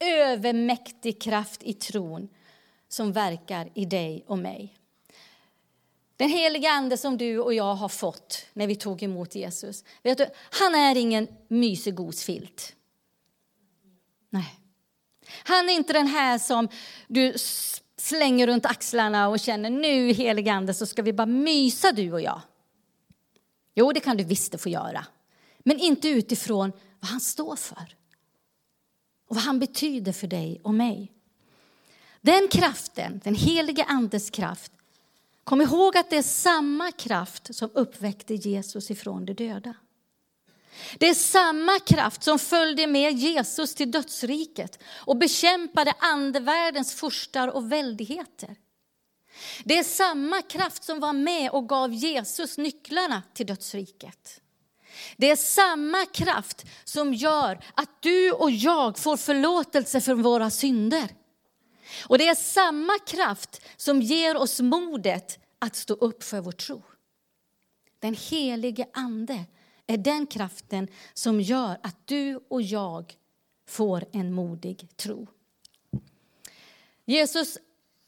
övermäktig 0.00 1.22
kraft 1.22 1.62
i 1.62 1.72
tron 1.72 2.28
som 2.88 3.12
verkar 3.12 3.68
i 3.74 3.84
dig 3.84 4.24
och 4.26 4.38
mig. 4.38 4.76
Den 6.16 6.28
heliga 6.28 6.70
Ande 6.70 6.96
som 6.96 7.18
du 7.18 7.38
och 7.38 7.54
jag 7.54 7.74
har 7.74 7.88
fått 7.88 8.46
när 8.52 8.66
vi 8.66 8.76
tog 8.76 9.02
emot 9.02 9.34
Jesus, 9.34 9.84
vet 10.02 10.18
du, 10.18 10.26
han 10.50 10.74
är 10.74 10.96
ingen 10.96 11.28
mysig 11.48 11.94
gosfilt. 11.94 12.74
Nej. 14.30 14.54
Han 15.44 15.68
är 15.68 15.72
inte 15.72 15.92
den 15.92 16.06
här 16.06 16.38
som 16.38 16.68
du 17.08 17.34
slänger 17.96 18.46
runt 18.46 18.66
axlarna 18.66 19.28
och 19.28 19.40
känner 19.40 19.70
nu 19.70 20.12
heliga 20.12 20.52
Ande 20.52 20.74
så 20.74 20.86
ska 20.86 21.02
vi 21.02 21.12
bara 21.12 21.26
mysa 21.26 21.92
du 21.92 22.12
och 22.12 22.20
jag. 22.20 22.40
Jo, 23.74 23.92
det 23.92 24.00
kan 24.00 24.16
du 24.16 24.24
visst 24.24 24.60
få 24.60 24.68
göra. 24.68 25.06
Men 25.58 25.78
inte 25.78 26.08
utifrån 26.08 26.72
vad 27.00 27.10
han 27.10 27.20
står 27.20 27.56
för 27.56 27.96
och 29.30 29.36
vad 29.36 29.44
han 29.44 29.58
betyder 29.58 30.12
för 30.12 30.26
dig 30.26 30.60
och 30.62 30.74
mig. 30.74 31.12
Den 32.20 32.48
kraften, 32.48 33.20
den 33.24 33.34
helige 33.34 33.84
Andes 33.84 34.30
kraft, 34.30 34.72
kom 35.44 35.60
ihåg 35.60 35.96
att 35.96 36.10
det 36.10 36.16
är 36.16 36.22
samma 36.22 36.92
kraft 36.92 37.54
som 37.54 37.70
uppväckte 37.74 38.34
Jesus 38.34 38.90
ifrån 38.90 39.24
de 39.24 39.34
döda. 39.34 39.74
Det 40.98 41.08
är 41.08 41.14
samma 41.14 41.78
kraft 41.78 42.22
som 42.22 42.38
följde 42.38 42.86
med 42.86 43.12
Jesus 43.12 43.74
till 43.74 43.90
dödsriket 43.90 44.78
och 44.86 45.16
bekämpade 45.16 45.94
andevärldens 45.98 46.94
furstar 46.94 47.48
och 47.48 47.72
väldigheter. 47.72 48.56
Det 49.64 49.78
är 49.78 49.84
samma 49.84 50.42
kraft 50.42 50.84
som 50.84 51.00
var 51.00 51.12
med 51.12 51.50
och 51.50 51.68
gav 51.68 51.92
Jesus 51.92 52.58
nycklarna 52.58 53.22
till 53.34 53.46
dödsriket. 53.46 54.40
Det 55.16 55.30
är 55.30 55.36
samma 55.36 56.06
kraft 56.06 56.66
som 56.84 57.14
gör 57.14 57.64
att 57.74 58.02
du 58.02 58.32
och 58.32 58.50
jag 58.50 58.98
får 58.98 59.16
förlåtelse 59.16 60.00
för 60.00 60.14
våra 60.14 60.50
synder. 60.50 61.08
Och 62.08 62.18
det 62.18 62.28
är 62.28 62.34
samma 62.34 62.98
kraft 62.98 63.62
som 63.76 64.02
ger 64.02 64.36
oss 64.36 64.60
modet 64.60 65.38
att 65.58 65.76
stå 65.76 65.94
upp 65.94 66.22
för 66.22 66.40
vår 66.40 66.52
tro. 66.52 66.82
Den 67.98 68.14
helige 68.14 68.86
Ande 68.92 69.44
är 69.86 69.96
den 69.96 70.26
kraften 70.26 70.88
som 71.14 71.40
gör 71.40 71.78
att 71.82 72.06
du 72.06 72.40
och 72.48 72.62
jag 72.62 73.16
får 73.68 74.04
en 74.12 74.32
modig 74.32 74.96
tro. 74.96 75.26
Jesus 77.04 77.58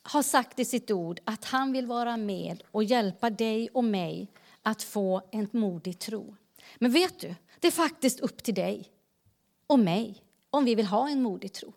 har 0.02 0.22
sagt 0.22 0.58
i 0.58 0.64
sitt 0.64 0.90
ord 0.90 1.20
att 1.24 1.44
han 1.44 1.72
vill 1.72 1.86
vara 1.86 2.16
med 2.16 2.62
och 2.70 2.84
hjälpa 2.84 3.30
dig 3.30 3.68
och 3.68 3.84
mig 3.84 4.28
att 4.62 4.82
få 4.82 5.22
en 5.32 5.48
modig 5.52 5.98
tro. 5.98 6.36
Men 6.78 6.90
vet 6.90 7.20
du, 7.20 7.34
det 7.60 7.66
är 7.66 7.72
faktiskt 7.72 8.20
upp 8.20 8.42
till 8.42 8.54
dig 8.54 8.90
och 9.66 9.78
mig 9.78 10.24
om 10.50 10.64
vi 10.64 10.74
vill 10.74 10.86
ha 10.86 11.08
en 11.08 11.22
modig 11.22 11.52
tro. 11.52 11.72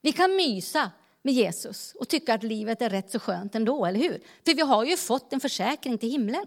Vi 0.00 0.12
kan 0.12 0.36
mysa 0.36 0.90
med 1.22 1.34
Jesus 1.34 1.94
och 1.94 2.08
tycka 2.08 2.34
att 2.34 2.42
livet 2.42 2.82
är 2.82 2.90
rätt 2.90 3.10
så 3.10 3.18
skönt 3.18 3.54
ändå, 3.54 3.86
eller 3.86 4.00
hur? 4.00 4.22
För 4.44 4.54
vi 4.54 4.62
har 4.62 4.84
ju 4.84 4.96
fått 4.96 5.32
en 5.32 5.40
försäkring 5.40 5.98
till 5.98 6.10
himlen. 6.10 6.46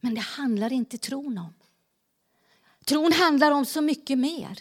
Men 0.00 0.14
det 0.14 0.20
handlar 0.20 0.72
inte 0.72 0.98
tron 0.98 1.38
om. 1.38 1.54
Tron 2.84 3.12
handlar 3.12 3.50
om 3.50 3.64
så 3.64 3.80
mycket 3.80 4.18
mer. 4.18 4.58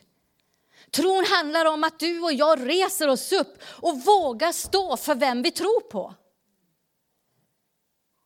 Tron 0.90 1.26
handlar 1.26 1.66
om 1.66 1.84
att 1.84 2.00
du 2.00 2.22
och 2.22 2.34
jag 2.34 2.70
reser 2.70 3.08
oss 3.08 3.32
upp 3.32 3.62
och 3.64 4.04
vågar 4.04 4.52
stå 4.52 4.98
för 4.98 5.16
vem 5.16 5.42
vi 5.42 5.52
tror 5.52 5.82
på. 5.82 6.16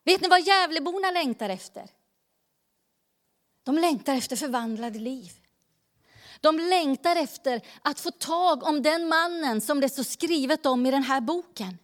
Vet 0.04 0.22
ni 0.22 0.28
vad 0.28 0.48
Gävleborna 0.48 1.12
längtar 1.12 1.50
efter? 1.50 1.90
De 3.66 3.78
längtar 3.78 4.16
efter 4.16 4.36
förvandlade 4.36 5.00
liv. 5.00 5.32
De 6.42 6.60
längtar 6.60 7.16
efter 7.16 7.62
att 7.82 8.00
få 8.00 8.12
tag 8.12 8.64
om 8.64 8.82
den 8.82 9.08
mannen 9.08 9.62
som 9.62 9.80
det 9.80 9.90
står 9.90 10.04
skrivet 10.04 10.66
om 10.66 10.86
i 10.86 10.92
den 10.92 11.04
här 11.04 11.22
boken. 11.22 11.78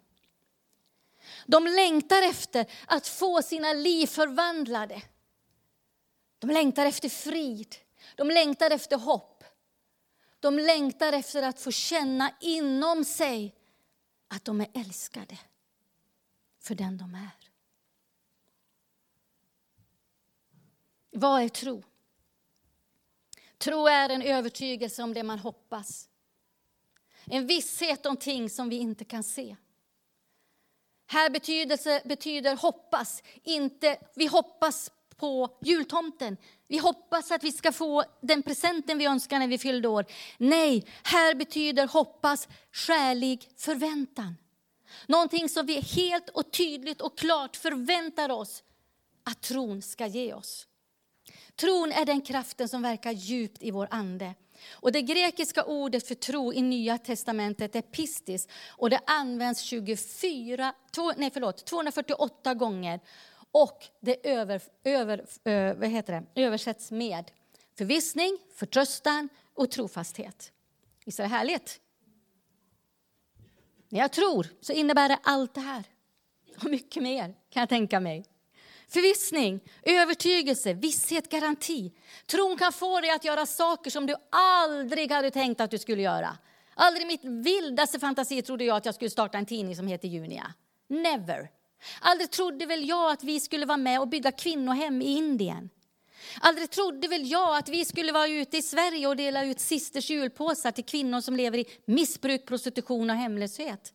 De 1.46 1.68
längtar 1.68 2.22
efter 2.22 2.72
att 2.88 3.08
få 3.08 3.42
sina 3.42 3.74
liv 3.74 4.08
förvandlade. 4.08 5.02
De 6.40 6.50
längtar 6.50 6.86
efter 6.86 7.10
frid, 7.10 7.76
de 8.16 8.28
längtar 8.28 8.72
efter 8.72 8.98
hopp. 8.98 9.44
De 10.40 10.60
längtar 10.60 11.14
efter 11.14 11.44
att 11.44 11.60
få 11.60 11.72
känna 11.72 12.32
inom 12.42 13.06
sig 13.06 13.56
att 14.28 14.46
de 14.46 14.62
är 14.62 14.68
älskade 14.74 15.38
för 16.60 16.76
den 16.76 16.98
de 16.98 17.16
är. 17.16 17.41
Vad 21.12 21.42
är 21.42 21.50
tro? 21.50 21.84
Tro 23.58 23.88
är 23.88 24.10
en 24.10 24.22
övertygelse 24.22 25.04
om 25.04 25.14
det 25.14 25.24
man 25.24 25.40
hoppas. 25.40 26.10
En 27.26 27.48
visshet 27.48 28.06
om 28.06 28.18
ting 28.18 28.50
som 28.50 28.70
vi 28.70 28.76
inte 28.76 29.06
kan 29.06 29.24
se. 29.24 29.56
Här 31.08 31.30
betydelse 31.30 32.02
betyder 32.06 32.56
hoppas, 32.56 33.24
inte 33.44 33.98
vi 34.16 34.28
hoppas 34.28 34.92
på 35.16 35.58
jultomten. 35.62 36.38
Vi 36.68 36.78
hoppas 36.78 37.32
att 37.32 37.44
vi 37.44 37.52
ska 37.52 37.72
få 37.72 38.04
den 38.22 38.44
presenten 38.44 38.98
vi 38.98 39.06
önskar 39.06 39.40
när 39.40 39.48
vi 39.48 39.58
fyllde 39.58 39.88
år. 39.88 40.06
Nej, 40.38 40.88
här 41.04 41.36
betyder 41.36 41.88
hoppas 41.88 42.48
skälig 42.72 43.50
förväntan. 43.58 44.36
Någonting 45.08 45.50
som 45.50 45.66
vi 45.66 45.80
helt 45.80 46.30
och 46.30 46.52
tydligt 46.52 47.02
och 47.02 47.18
klart 47.18 47.56
förväntar 47.56 48.30
oss 48.30 48.64
att 49.24 49.42
tron 49.42 49.82
ska 49.82 50.08
ge 50.08 50.34
oss. 50.34 50.68
Tron 51.56 51.92
är 51.92 52.06
den 52.06 52.22
kraften 52.22 52.70
som 52.70 52.82
verkar 52.82 53.12
djupt 53.12 53.64
i 53.64 53.72
vår 53.72 53.88
ande. 53.92 54.34
Och 54.72 54.92
det 54.92 55.02
grekiska 55.02 55.64
ordet 55.64 56.08
för 56.08 56.16
tro 56.16 56.54
i 56.54 56.62
Nya 56.62 56.98
testamentet 56.98 57.76
är 57.76 57.82
pistis 57.82 58.48
och 58.70 58.90
det 58.90 59.00
används 59.06 59.62
24, 59.62 60.74
nej 61.16 61.32
förlåt, 61.34 61.66
248 61.66 62.54
gånger 62.54 63.00
och 63.52 63.88
det 64.00 64.30
över, 64.30 64.62
över, 64.84 65.26
vad 65.74 65.90
heter 65.90 66.14
det, 66.34 66.42
översätts 66.42 66.92
med 66.92 67.32
förvissning, 67.78 68.38
förtröstan 68.56 69.30
och 69.54 69.72
trofasthet. 69.72 70.52
Visst 71.06 71.20
är 71.20 71.24
det 71.24 71.30
härligt? 71.30 71.80
När 73.90 74.00
jag 74.00 74.12
tror 74.12 74.48
så 74.62 74.74
innebär 74.74 75.10
det 75.10 75.20
allt 75.24 75.54
det 75.54 75.62
här 75.62 75.84
och 76.58 76.70
mycket 76.70 77.04
mer 77.04 77.36
kan 77.50 77.60
jag 77.60 77.70
tänka 77.70 78.00
mig. 78.00 78.26
Förvissning, 78.94 79.60
övertygelse, 79.84 80.74
visshet, 80.74 81.30
garanti. 81.30 81.92
Tron 82.26 82.58
kan 82.58 82.74
få 82.74 83.02
dig 83.02 83.10
att 83.10 83.26
göra 83.26 83.46
saker 83.46 83.92
som 83.92 84.06
du 84.06 84.16
aldrig 84.30 85.12
hade 85.12 85.32
tänkt 85.32 85.62
att 85.62 85.72
du 85.72 85.78
skulle 85.78 86.02
göra. 86.02 86.38
Aldrig 86.74 87.04
i 87.04 87.08
mitt 87.08 87.46
vildaste 87.46 88.00
fantasi 88.00 88.42
trodde 88.42 88.64
jag 88.64 88.78
att 88.78 88.86
jag 88.86 88.96
skulle 88.96 89.10
starta 89.10 89.38
en 89.38 89.46
tidning 89.46 89.76
som 89.76 89.88
heter 89.88 90.08
Junia. 90.08 90.54
Never. 90.88 91.50
Aldrig 92.02 92.32
trodde 92.32 92.66
väl 92.66 92.90
jag 92.90 93.12
att 93.12 93.24
vi 93.24 93.40
skulle 93.40 93.66
vara 93.66 93.78
med 93.78 94.00
och 94.00 94.08
bygga 94.08 94.32
kvinnohem 94.32 95.02
i 95.02 95.06
Indien. 95.06 95.70
Aldrig 96.42 96.70
trodde 96.70 97.08
väl 97.08 97.32
jag 97.32 97.58
att 97.58 97.70
vi 97.70 97.86
skulle 97.86 98.12
vara 98.12 98.28
ute 98.28 98.58
i 98.58 98.62
Sverige 98.62 99.08
och 99.08 99.16
dela 99.16 99.46
ut 99.46 99.60
sisters 99.60 100.10
julpåsar 100.10 100.72
till 100.72 100.86
kvinnor 100.86 101.22
som 101.22 101.36
lever 101.36 101.58
i 101.58 101.66
missbruk, 101.86 102.46
prostitution 102.46 103.10
och 103.10 103.16
hemlöshet. 103.16 103.94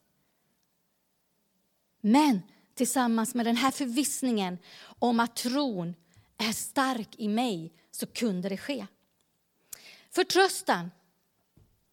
Men 2.00 2.42
tillsammans 2.76 3.34
med 3.34 3.46
den 3.46 3.56
här 3.56 3.70
förvissningen 3.70 4.58
om 4.98 5.20
att 5.20 5.36
tron 5.36 5.94
är 6.38 6.52
stark 6.52 7.08
i 7.16 7.28
mig 7.28 7.72
så 7.90 8.06
kunde 8.06 8.48
det 8.48 8.56
ske. 8.56 8.86
Förtröstan 10.10 10.90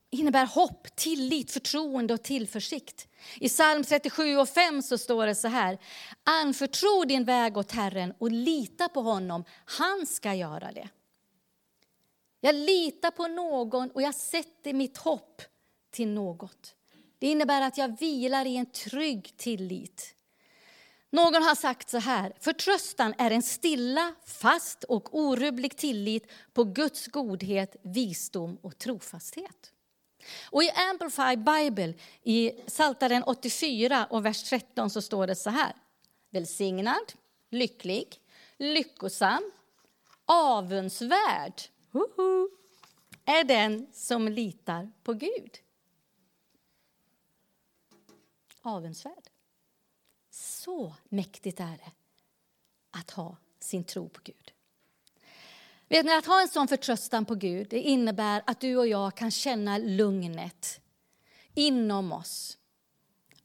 innebär 0.10 0.46
hopp, 0.46 0.96
tillit, 0.96 1.52
förtroende 1.52 2.14
och 2.14 2.24
tillförsikt. 2.24 3.08
I 3.40 3.50
psalm 3.50 3.84
37 3.84 4.38
och 4.38 4.50
5 4.50 4.82
så 4.82 4.98
står 4.98 5.26
det 5.26 5.36
så 5.36 5.48
här. 5.48 5.78
Anförtro 6.24 7.04
din 7.06 7.24
väg 7.24 7.58
åt 7.58 7.72
Herren 7.72 8.14
och 8.18 8.32
lita 8.32 8.90
på 8.90 9.02
honom. 9.02 9.44
Han 9.66 10.06
ska 10.06 10.34
göra 10.34 10.72
det. 10.72 10.90
Jag 12.42 12.56
litar 12.56 13.12
på 13.12 13.28
någon 13.28 13.92
och 13.92 14.02
jag 14.02 14.16
sätter 14.16 14.74
mitt 14.74 14.98
hopp 14.98 15.42
till 15.92 16.08
något. 16.08 16.76
Det 17.20 17.28
innebär 17.28 17.62
att 17.62 17.78
jag 17.78 18.00
vilar 18.00 18.46
i 18.46 18.58
en 18.58 18.66
trygg 18.66 19.38
tillit. 19.38 20.16
Någon 21.14 21.44
har 21.44 21.56
sagt 21.56 21.90
så 21.90 21.98
här, 21.98 22.34
förtröstan 22.40 23.14
är 23.18 23.32
en 23.32 23.42
stilla, 23.42 24.16
fast 24.26 24.84
och 24.84 25.20
orubblig 25.20 25.78
tillit 25.78 26.32
på 26.54 26.64
Guds 26.64 27.08
godhet, 27.08 27.76
visdom 27.82 28.58
och 28.62 28.78
trofasthet. 28.78 29.72
Och 30.52 30.64
i 30.64 30.70
Amplified 30.70 31.44
Bible, 31.44 31.94
i 32.24 32.50
Psaltaren 32.50 33.24
84 33.24 34.08
och 34.10 34.26
vers 34.26 34.44
13 34.44 34.90
så 34.90 35.02
står 35.02 35.28
det 35.28 35.36
så 35.36 35.50
här. 35.50 35.74
Välsignad, 36.30 37.14
lycklig, 37.50 38.22
lyckosam, 38.58 39.52
avundsvärd 40.26 41.62
Hoho, 41.92 42.50
är 43.26 43.44
den 43.44 43.88
som 43.94 44.28
litar 44.28 44.92
på 45.04 45.14
Gud. 45.14 45.60
Avundsvärd. 48.62 49.33
Så 50.66 50.94
mäktigt 51.10 51.60
är 51.60 51.78
det 51.86 51.92
att 52.92 53.12
ha 53.12 53.38
sin 53.60 53.84
tro 53.84 54.10
på 54.10 54.22
Gud. 54.24 54.54
Vet 55.90 56.06
ni, 56.06 56.14
att 56.14 56.26
ha 56.26 56.42
en 56.42 56.48
sån 56.48 56.68
förtröstan 56.68 57.26
på 57.26 57.36
Gud 57.36 57.68
det 57.70 57.80
innebär 57.80 58.44
att 58.48 58.60
du 58.60 58.78
och 58.78 58.88
jag 58.88 59.16
kan 59.16 59.32
känna 59.32 59.78
lugnet 59.78 60.82
inom 61.54 62.12
oss. 62.12 62.58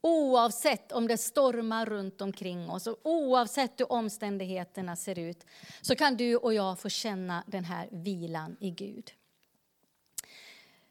Oavsett 0.00 0.92
om 0.92 1.08
det 1.08 1.18
stormar 1.18 1.86
runt 1.86 2.20
omkring 2.20 2.70
oss 2.70 2.86
och 2.86 2.98
oavsett 3.02 3.80
hur 3.80 3.92
omständigheterna 3.92 4.96
ser 4.96 5.18
ut 5.18 5.46
så 5.80 5.96
kan 5.96 6.16
du 6.16 6.36
och 6.36 6.54
jag 6.54 6.78
få 6.78 6.88
känna 6.88 7.44
den 7.46 7.64
här 7.64 7.88
vilan 7.90 8.56
i 8.60 8.70
Gud. 8.70 9.12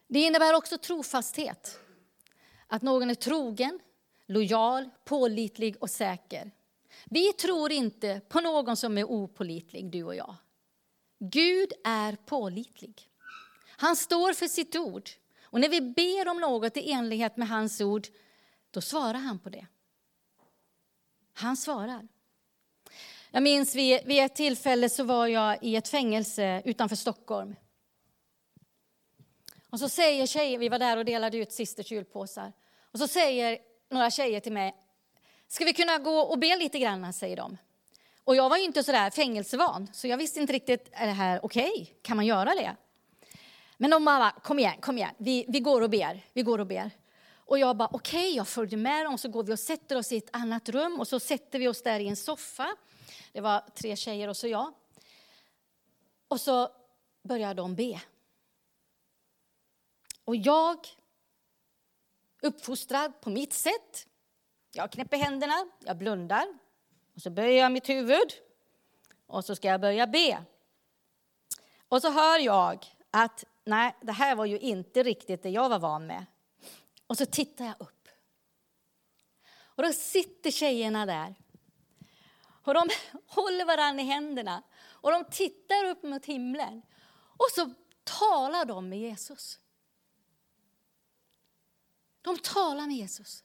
Det 0.08 0.20
innebär 0.20 0.54
också 0.54 0.78
trofasthet. 0.78 1.80
Att 2.68 2.82
någon 2.82 3.10
är 3.10 3.16
trogen, 3.16 3.80
lojal, 4.28 4.90
pålitlig 5.06 5.76
och 5.80 5.90
säker. 5.90 6.52
Vi 7.06 7.34
tror 7.34 7.72
inte 7.72 8.22
på 8.30 8.40
någon 8.40 8.78
som 8.78 8.98
är 8.98 9.04
opolitlig, 9.04 9.92
du 9.92 10.04
och 10.04 10.16
jag. 10.16 10.36
Gud 11.20 11.74
är 11.84 12.16
pålitlig. 12.16 13.10
Han 13.68 13.96
står 13.96 14.34
för 14.34 14.48
sitt 14.48 14.76
ord. 14.76 15.10
Och 15.44 15.60
när 15.60 15.70
vi 15.70 15.82
ber 15.82 16.28
om 16.28 16.40
något 16.40 16.78
i 16.78 16.92
enlighet 16.92 17.38
med 17.38 17.48
hans 17.48 17.82
ord, 17.82 18.08
då 18.72 18.82
svarar 18.82 19.20
han 19.20 19.40
på 19.40 19.50
det. 19.50 19.68
Han 21.34 21.58
svarar. 21.58 22.08
Jag 23.32 23.44
minns 23.44 23.76
vid, 23.76 24.06
vid 24.06 24.24
ett 24.24 24.36
tillfälle 24.36 24.90
så 24.90 25.04
var 25.04 25.28
jag 25.28 25.64
i 25.64 25.76
ett 25.76 25.88
fängelse 25.88 26.62
utanför 26.66 26.96
Stockholm. 26.96 27.56
Och 29.70 29.80
så 29.80 29.90
säger 29.90 30.26
tjejen, 30.26 30.60
vi 30.60 30.70
var 30.70 30.80
där 30.80 30.98
och 30.98 31.06
delade 31.06 31.38
ut 31.38 31.52
sisters 31.52 31.92
julpåsar. 31.92 32.54
Och 32.92 33.00
så 33.00 33.08
säger 33.08 33.58
några 33.90 34.12
tjejer 34.12 34.40
till 34.40 34.52
mig, 34.52 34.76
ska 35.48 35.66
vi 35.66 35.74
kunna 35.74 35.98
gå 35.98 36.20
och 36.20 36.40
be 36.40 36.56
lite 36.56 36.80
grann, 36.80 37.14
säger 37.14 37.36
de. 37.36 37.58
Och 38.24 38.36
jag 38.36 38.50
var 38.50 38.58
ju 38.58 38.64
inte 38.64 38.84
sådär 38.84 39.10
fängelsevan, 39.10 39.88
så 39.94 40.08
jag 40.08 40.18
visste 40.18 40.40
inte 40.40 40.54
riktigt, 40.54 40.90
är 40.92 41.08
det 41.08 41.14
här 41.14 41.46
okej? 41.46 41.72
Okay? 41.72 41.86
Kan 42.02 42.18
man 42.18 42.26
göra 42.26 42.56
det? 42.56 42.76
Men 43.78 43.90
de 43.90 44.06
bara, 44.06 44.32
kom 44.32 44.60
igen, 44.60 44.82
kom 44.82 44.98
igen, 44.98 45.16
vi, 45.18 45.46
vi 45.48 45.60
går 45.60 45.82
och 45.82 45.90
ber, 45.90 46.26
vi 46.34 46.42
går 46.42 46.60
och 46.60 46.68
ber. 46.68 46.92
Och 47.36 47.60
jag 47.60 47.78
bara, 47.78 47.90
okej, 47.92 48.20
okay, 48.20 48.36
jag 48.36 48.48
följde 48.48 48.78
med 48.78 49.06
dem, 49.06 49.18
så 49.18 49.30
går 49.30 49.44
vi 49.44 49.54
och 49.54 49.60
sätter 49.60 49.96
oss 49.96 50.12
i 50.12 50.18
ett 50.18 50.30
annat 50.32 50.70
rum 50.70 51.00
och 51.00 51.08
så 51.08 51.20
sätter 51.20 51.60
vi 51.60 51.68
oss 51.68 51.84
där 51.84 52.00
i 52.00 52.08
en 52.08 52.16
soffa. 52.16 52.76
Det 53.32 53.42
var 53.42 53.64
tre 53.76 53.96
tjejer 53.96 54.28
och 54.28 54.38
så 54.38 54.48
jag. 54.48 54.74
Och 56.28 56.42
så 56.42 56.70
börjar 57.24 57.54
de 57.54 57.76
be. 57.76 58.02
Och 60.26 60.36
jag, 60.36 60.78
uppfostrad 62.42 63.22
på 63.22 63.30
mitt 63.30 63.54
sätt, 63.54 64.08
jag 64.72 64.92
knäpper 64.92 65.18
händerna, 65.18 65.68
jag 65.80 65.98
blundar, 65.98 66.48
och 67.16 67.22
så 67.22 67.30
böjer 67.30 67.62
jag 67.62 67.72
mitt 67.72 67.90
huvud 67.90 68.34
och 69.28 69.46
så 69.46 69.56
ska 69.56 69.68
jag 69.68 69.82
börja 69.82 70.08
be. 70.08 70.44
Och 71.88 72.02
så 72.02 72.12
hör 72.12 72.40
jag 72.40 72.86
att 73.12 73.44
nej, 73.64 73.96
det 74.02 74.12
här 74.12 74.36
var 74.36 74.46
ju 74.46 74.60
inte 74.60 75.04
riktigt 75.04 75.44
det 75.44 75.50
jag 75.50 75.70
var 75.70 75.80
van 75.80 76.08
med. 76.08 76.26
Och 77.08 77.18
så 77.18 77.26
tittar 77.26 77.66
jag 77.66 77.76
upp. 77.80 78.08
Och 79.50 79.84
då 79.84 79.94
sitter 79.94 80.52
tjejerna 80.52 81.06
där. 81.06 81.36
Och 82.64 82.74
de 82.74 82.90
håller 83.28 83.66
varandra 83.66 84.04
i 84.04 84.06
händerna 84.06 84.64
och 84.84 85.12
de 85.12 85.26
tittar 85.26 85.86
upp 85.86 86.04
mot 86.04 86.26
himlen. 86.26 86.82
Och 87.38 87.48
så 87.52 87.74
talar 88.04 88.66
de 88.66 88.90
med 88.90 89.00
Jesus. 89.00 89.60
De 92.28 92.38
talar 92.38 92.88
med 92.88 92.96
Jesus. 92.96 93.44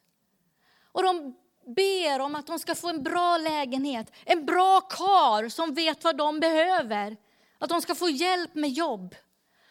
Och 0.85 1.03
de 1.03 1.37
ber 1.67 2.21
om 2.21 2.35
att 2.35 2.47
de 2.47 2.59
ska 2.59 2.75
få 2.75 2.89
en 2.89 3.03
bra 3.03 3.39
lägenhet, 3.39 4.13
en 4.25 4.47
bra 4.47 4.81
kar 4.81 5.49
som 5.49 5.75
vet 5.75 6.05
vad 6.05 6.17
de 6.17 6.41
behöver. 6.41 7.17
Att 7.59 7.69
de 7.69 7.83
ska 7.83 7.95
få 7.95 8.09
hjälp 8.09 8.55
med 8.55 8.71
jobb. 8.71 9.15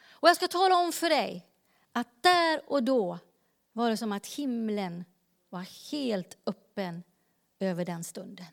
Och 0.10 0.30
jag 0.30 0.36
ska 0.36 0.47
tala 0.47 0.76
om 0.78 0.91
för 0.91 1.10
dig 1.10 1.47
att 1.91 2.24
där 2.24 2.71
och 2.71 2.84
då 2.84 3.19
var 3.74 3.89
det 3.89 3.97
som 3.97 4.12
att 4.12 4.26
himlen 4.26 5.06
var 5.50 5.91
helt 5.91 6.38
öppen 6.45 7.04
över 7.60 7.86
den 7.86 8.04
stunden. 8.04 8.45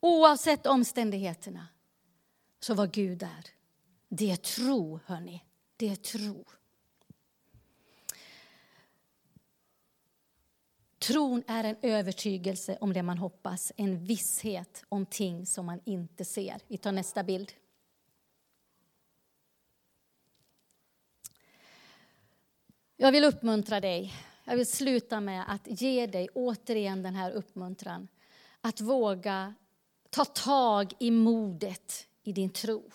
Oavsett 0.00 0.66
omständigheterna 0.66 1.66
så 2.60 2.74
var 2.74 2.86
Gud 2.86 3.18
där. 3.18 3.46
Det 4.08 4.30
är 4.30 4.36
tro, 4.36 5.00
hörni. 5.06 5.44
Det 5.76 5.88
är 5.88 5.96
tro. 5.96 6.44
Tron 11.00 11.42
är 11.46 11.64
en 11.64 11.76
övertygelse 11.82 12.78
om 12.80 12.92
det 12.92 13.02
man 13.02 13.18
hoppas, 13.18 13.72
en 13.76 14.04
visshet 14.04 14.84
om 14.88 15.06
ting 15.06 15.46
som 15.46 15.66
man 15.66 15.80
inte 15.84 16.24
ser. 16.24 16.60
Vi 16.66 16.78
tar 16.78 16.92
nästa 16.92 17.22
bild. 17.22 17.52
Jag 22.96 23.12
vill 23.12 23.24
uppmuntra 23.24 23.80
dig. 23.80 24.14
Jag 24.44 24.56
vill 24.56 24.66
sluta 24.66 25.20
med 25.20 25.44
att 25.48 25.82
ge 25.82 26.06
dig 26.06 26.28
återigen 26.34 27.02
den 27.02 27.14
här 27.14 27.30
uppmuntran. 27.30 28.08
Att 28.60 28.80
våga 28.80 29.54
ta 30.10 30.24
tag 30.24 30.92
i 30.98 31.10
modet 31.10 32.06
i 32.22 32.32
din 32.32 32.50
tro. 32.50 32.90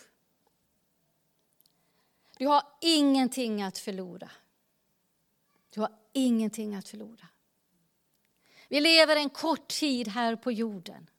Du 2.38 2.48
har 2.48 2.64
ingenting 2.82 3.62
att 3.62 3.78
förlora. 3.78 4.32
Du 5.70 5.80
har 5.82 5.92
ingenting 6.14 6.76
att 6.76 6.88
förlora. 6.88 7.28
Vi 8.76 8.82
lever 8.82 9.16
en 9.16 9.30
kort 9.30 9.68
tid 9.68 10.08
här 10.08 10.36
på 10.36 10.52
jorden 10.52 11.10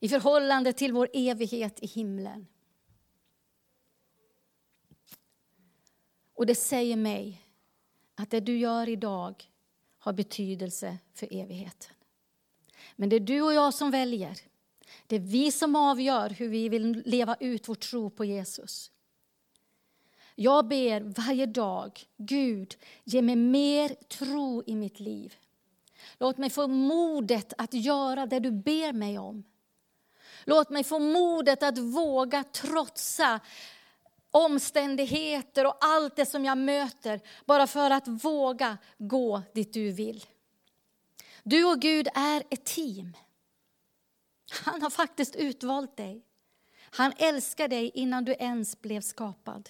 i 0.00 0.08
förhållande 0.08 0.72
till 0.72 0.92
vår 0.92 1.08
evighet 1.12 1.82
i 1.82 1.86
himlen. 1.86 2.46
Och 6.34 6.46
det 6.46 6.54
säger 6.54 6.96
mig 6.96 7.46
att 8.14 8.30
det 8.30 8.40
du 8.40 8.58
gör 8.58 8.88
idag 8.88 9.44
har 9.98 10.12
betydelse 10.12 10.98
för 11.14 11.28
evigheten. 11.30 11.92
Men 12.96 13.08
det 13.08 13.16
är 13.16 13.20
du 13.20 13.42
och 13.42 13.54
jag 13.54 13.74
som 13.74 13.90
väljer. 13.90 14.38
Det 15.06 15.16
är 15.16 15.20
vi 15.20 15.52
som 15.52 15.76
avgör 15.76 16.30
hur 16.30 16.48
vi 16.48 16.68
vill 16.68 17.02
leva 17.06 17.36
ut 17.40 17.68
vår 17.68 17.74
tro 17.74 18.10
på 18.10 18.24
Jesus. 18.24 18.90
Jag 20.34 20.68
ber 20.68 21.00
varje 21.00 21.46
dag, 21.46 22.00
Gud, 22.16 22.76
ge 23.04 23.22
mig 23.22 23.36
mer 23.36 23.88
tro 23.88 24.62
i 24.66 24.74
mitt 24.76 25.00
liv. 25.00 25.36
Låt 26.18 26.38
mig 26.38 26.50
få 26.50 26.68
modet 26.68 27.52
att 27.58 27.74
göra 27.74 28.26
det 28.26 28.40
du 28.40 28.50
ber 28.50 28.92
mig 28.92 29.18
om. 29.18 29.44
Låt 30.44 30.70
mig 30.70 30.84
få 30.84 30.98
modet 30.98 31.62
att 31.62 31.78
våga 31.78 32.44
trotsa 32.44 33.40
omständigheter 34.30 35.66
och 35.66 35.76
allt 35.80 36.16
det 36.16 36.26
som 36.26 36.44
jag 36.44 36.58
möter 36.58 37.20
bara 37.44 37.66
för 37.66 37.90
att 37.90 38.08
våga 38.08 38.78
gå 38.98 39.42
dit 39.54 39.72
du 39.72 39.92
vill. 39.92 40.24
Du 41.42 41.64
och 41.64 41.80
Gud 41.80 42.08
är 42.14 42.42
ett 42.50 42.64
team. 42.64 43.16
Han 44.64 44.82
har 44.82 44.90
faktiskt 44.90 45.36
utvalt 45.36 45.96
dig. 45.96 46.24
Han 46.90 47.12
älskar 47.16 47.68
dig 47.68 47.90
innan 47.94 48.24
du 48.24 48.32
ens 48.38 48.80
blev 48.80 49.00
skapad. 49.00 49.68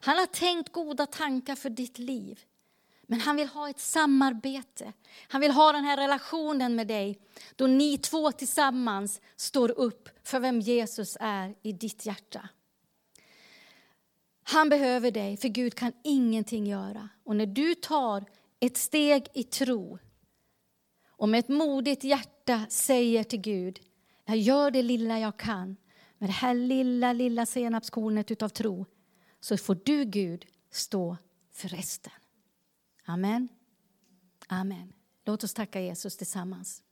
Han 0.00 0.18
har 0.18 0.26
tänkt 0.26 0.72
goda 0.72 1.06
tankar 1.06 1.54
för 1.54 1.70
ditt 1.70 1.98
liv. 1.98 2.45
Men 3.06 3.20
han 3.20 3.36
vill 3.36 3.48
ha 3.48 3.70
ett 3.70 3.80
samarbete. 3.80 4.92
Han 5.28 5.40
vill 5.40 5.50
ha 5.50 5.72
den 5.72 5.84
här 5.84 5.96
relationen 5.96 6.74
med 6.74 6.86
dig 6.86 7.18
då 7.56 7.66
ni 7.66 7.98
två 7.98 8.32
tillsammans 8.32 9.20
står 9.36 9.70
upp 9.70 10.08
för 10.22 10.40
vem 10.40 10.60
Jesus 10.60 11.16
är 11.20 11.54
i 11.62 11.72
ditt 11.72 12.06
hjärta. 12.06 12.48
Han 14.42 14.68
behöver 14.68 15.10
dig, 15.10 15.36
för 15.36 15.48
Gud 15.48 15.74
kan 15.74 15.92
ingenting 16.04 16.66
göra. 16.66 17.08
Och 17.24 17.36
när 17.36 17.46
du 17.46 17.74
tar 17.74 18.24
ett 18.60 18.76
steg 18.76 19.26
i 19.34 19.44
tro 19.44 19.98
och 21.10 21.28
med 21.28 21.40
ett 21.40 21.48
modigt 21.48 22.04
hjärta 22.04 22.66
säger 22.68 23.24
till 23.24 23.40
Gud, 23.40 23.80
jag 24.24 24.36
gör 24.36 24.70
det 24.70 24.82
lilla 24.82 25.18
jag 25.18 25.36
kan, 25.36 25.76
med 26.18 26.28
det 26.28 26.32
här 26.32 26.54
lilla, 26.54 27.12
lilla 27.12 27.46
senapskornet 27.46 28.30
utav 28.30 28.48
tro, 28.48 28.86
så 29.40 29.56
får 29.56 29.78
du 29.84 30.04
Gud 30.04 30.46
stå 30.70 31.16
för 31.52 31.68
resten. 31.68 32.12
Amen. 33.06 33.48
Amen. 34.48 34.92
Låt 35.24 35.44
oss 35.44 35.54
tacka 35.54 35.80
Jesus 35.80 36.16
tillsammans. 36.16 36.82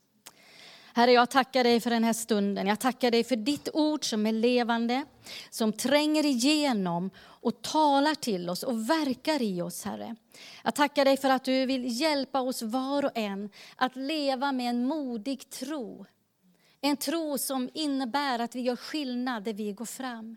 Herre, 0.96 1.12
jag 1.12 1.30
tackar 1.30 1.64
dig 1.64 1.80
för 1.80 1.90
den 1.90 2.04
här 2.04 2.12
stunden. 2.12 2.66
Jag 2.66 2.80
tackar 2.80 3.10
dig 3.10 3.24
för 3.24 3.36
ditt 3.36 3.68
ord 3.72 4.04
som 4.04 4.26
är 4.26 4.32
levande, 4.32 5.04
som 5.50 5.72
tränger 5.72 6.26
igenom 6.26 7.10
och 7.18 7.62
talar 7.62 8.14
till 8.14 8.50
oss 8.50 8.62
och 8.62 8.90
verkar 8.90 9.42
i 9.42 9.62
oss, 9.62 9.84
Herre. 9.84 10.16
Jag 10.64 10.74
tackar 10.74 11.04
dig 11.04 11.16
för 11.16 11.30
att 11.30 11.44
du 11.44 11.66
vill 11.66 12.00
hjälpa 12.00 12.40
oss 12.40 12.62
var 12.62 13.04
och 13.04 13.10
en 13.14 13.50
att 13.76 13.96
leva 13.96 14.52
med 14.52 14.70
en 14.70 14.86
modig 14.86 15.50
tro. 15.50 16.06
En 16.80 16.96
tro 16.96 17.38
som 17.38 17.70
innebär 17.74 18.38
att 18.38 18.54
vi 18.54 18.60
gör 18.60 18.76
skillnad 18.76 19.44
där 19.44 19.52
vi 19.52 19.72
går 19.72 19.84
fram. 19.84 20.36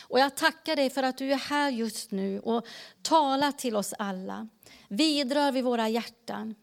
Och 0.00 0.18
jag 0.18 0.36
tackar 0.36 0.76
dig 0.76 0.90
för 0.90 1.02
att 1.02 1.18
du 1.18 1.32
är 1.32 1.36
här 1.36 1.70
just 1.70 2.10
nu 2.10 2.40
och 2.40 2.66
talar 3.02 3.52
till 3.52 3.76
oss 3.76 3.94
alla. 3.98 4.48
Vidrör 4.88 5.52
vid 5.52 5.64
våra 5.64 5.88
hjärtan. 5.88 6.54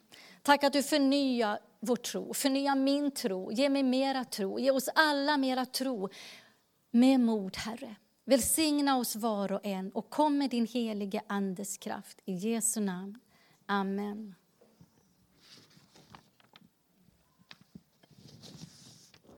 Tack 0.41 0.63
att 0.63 0.73
du 0.73 0.83
förnyar 0.83 1.59
vår 1.79 1.95
tro, 1.95 2.33
förnya 2.33 2.75
min 2.75 3.11
tro, 3.11 3.51
ge 3.51 3.69
mig 3.69 3.83
mera 3.83 4.25
tro, 4.25 4.59
ge 4.59 4.71
oss 4.71 4.89
alla 4.95 5.37
mera 5.37 5.65
tro. 5.65 6.09
Med 6.91 7.19
mod, 7.19 7.57
Herre. 7.57 7.95
Välsigna 8.25 8.97
oss 8.97 9.15
var 9.15 9.51
och 9.51 9.65
en 9.65 9.91
och 9.91 10.09
kom 10.09 10.37
med 10.37 10.49
din 10.49 10.67
helige 10.67 11.21
Andes 11.27 11.77
kraft. 11.77 12.21
I 12.25 12.33
Jesu 12.33 12.79
namn. 12.79 13.19
Amen. 13.65 14.35